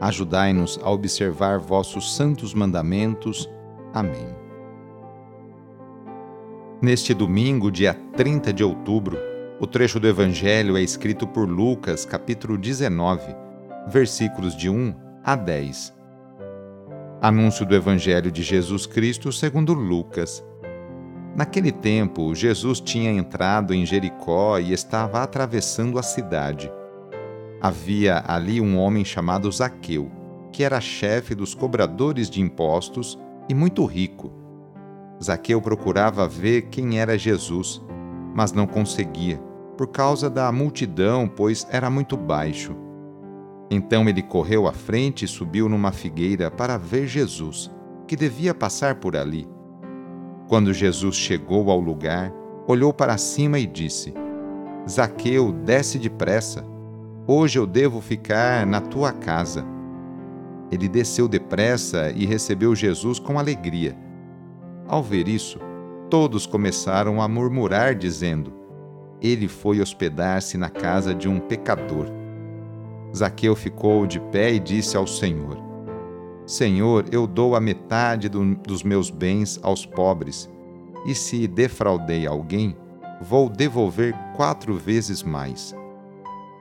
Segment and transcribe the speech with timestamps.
[0.00, 3.50] Ajudai-nos a observar vossos santos mandamentos.
[3.92, 4.28] Amém.
[6.80, 9.18] Neste domingo, dia 30 de outubro,
[9.60, 13.34] o trecho do Evangelho é escrito por Lucas, capítulo 19,
[13.88, 15.92] versículos de 1 a 10.
[17.20, 20.44] Anúncio do Evangelho de Jesus Cristo segundo Lucas.
[21.34, 26.70] Naquele tempo, Jesus tinha entrado em Jericó e estava atravessando a cidade.
[27.60, 30.08] Havia ali um homem chamado Zaqueu,
[30.52, 34.32] que era chefe dos cobradores de impostos e muito rico.
[35.22, 37.82] Zaqueu procurava ver quem era Jesus,
[38.32, 39.38] mas não conseguia,
[39.76, 42.76] por causa da multidão, pois era muito baixo.
[43.68, 47.70] Então ele correu à frente e subiu numa figueira para ver Jesus,
[48.06, 49.48] que devia passar por ali.
[50.48, 52.32] Quando Jesus chegou ao lugar,
[52.68, 54.14] olhou para cima e disse:
[54.88, 56.77] Zaqueu, desce depressa
[57.30, 59.62] Hoje eu devo ficar na tua casa.
[60.72, 63.94] Ele desceu depressa e recebeu Jesus com alegria.
[64.86, 65.60] Ao ver isso,
[66.08, 68.50] todos começaram a murmurar, dizendo:
[69.20, 72.06] Ele foi hospedar-se na casa de um pecador.
[73.14, 75.58] Zaqueu ficou de pé e disse ao Senhor:
[76.46, 80.48] Senhor, eu dou a metade do, dos meus bens aos pobres,
[81.04, 82.74] e se defraudei alguém,
[83.20, 85.76] vou devolver quatro vezes mais.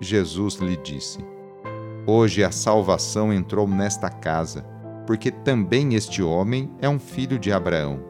[0.00, 1.18] Jesus lhe disse:
[2.06, 4.62] Hoje a salvação entrou nesta casa,
[5.06, 8.00] porque também este homem é um filho de Abraão.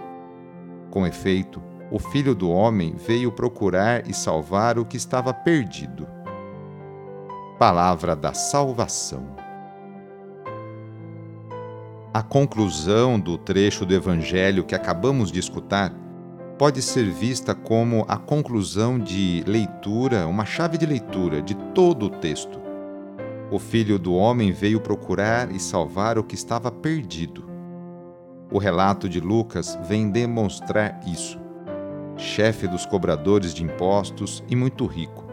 [0.90, 6.06] Com efeito, o filho do homem veio procurar e salvar o que estava perdido.
[7.58, 9.26] Palavra da Salvação.
[12.12, 15.92] A conclusão do trecho do Evangelho que acabamos de escutar
[16.58, 22.10] pode ser vista como a conclusão de leitura, uma chave de leitura de todo o
[22.10, 22.60] texto.
[23.50, 27.48] O Filho do Homem veio procurar e salvar o que estava perdido.
[28.50, 31.38] O relato de Lucas vem demonstrar isso.
[32.16, 35.28] Chefe dos cobradores de impostos e muito rico,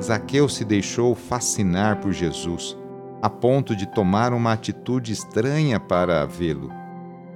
[0.00, 2.78] Zaqueu se deixou fascinar por Jesus,
[3.20, 6.70] a ponto de tomar uma atitude estranha para vê-lo.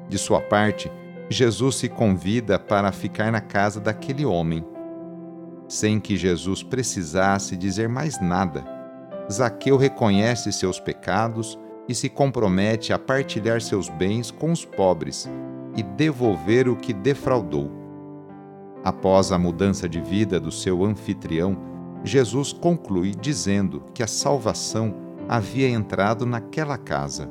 [0.09, 0.91] De sua parte,
[1.33, 4.65] Jesus se convida para ficar na casa daquele homem.
[5.67, 8.65] Sem que Jesus precisasse dizer mais nada,
[9.31, 15.29] Zaqueu reconhece seus pecados e se compromete a partilhar seus bens com os pobres
[15.77, 17.71] e devolver o que defraudou.
[18.85, 21.57] Após a mudança de vida do seu anfitrião,
[22.05, 24.95] Jesus conclui dizendo que a salvação
[25.29, 27.31] havia entrado naquela casa.